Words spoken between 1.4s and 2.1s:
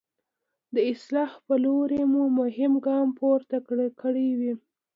په لوري